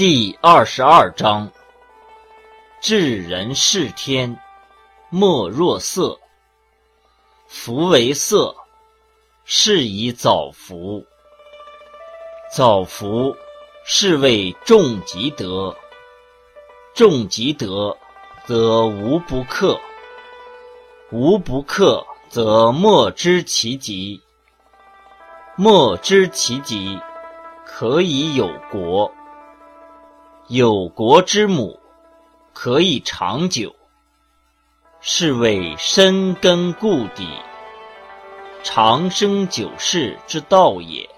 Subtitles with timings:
[0.00, 1.52] 第二十二章：
[2.80, 4.34] 治人事天，
[5.10, 6.18] 莫若色。
[7.46, 8.56] 夫为色，
[9.44, 11.04] 是以早服。
[12.50, 13.36] 早服，
[13.84, 15.76] 是谓重吉德。
[16.94, 17.94] 重吉德，
[18.46, 19.78] 则无不克；
[21.10, 24.22] 无不克，则莫知其极。
[25.56, 26.98] 莫知其极，
[27.66, 29.12] 可以有国。
[30.52, 31.78] 有国之母，
[32.52, 33.72] 可以长久，
[35.00, 37.28] 是谓深根固底、
[38.64, 41.08] 长生久世之道也。